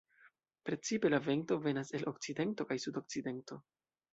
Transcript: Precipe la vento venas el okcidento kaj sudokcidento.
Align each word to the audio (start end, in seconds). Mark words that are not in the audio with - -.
Precipe 0.69 1.11
la 1.11 1.19
vento 1.27 1.59
venas 1.67 1.93
el 1.99 2.09
okcidento 2.13 2.67
kaj 2.73 2.79
sudokcidento. 2.87 3.63